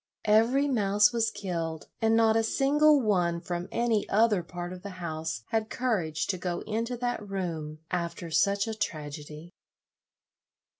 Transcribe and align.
Every 0.25 0.67
mouse 0.67 1.13
was 1.13 1.29
killed, 1.29 1.85
and 2.01 2.15
not 2.15 2.35
a 2.35 2.41
single 2.41 2.99
one 3.01 3.39
from 3.39 3.67
any 3.71 4.09
other 4.09 4.41
part 4.41 4.73
of 4.73 4.81
the 4.81 4.89
house 4.97 5.43
had 5.49 5.69
courage 5.69 6.25
to 6.25 6.39
go 6.39 6.61
into 6.61 6.97
that 6.97 7.21
room 7.29 7.77
after 7.91 8.31
such 8.31 8.67
a 8.67 8.73
tragedy. 8.73 9.51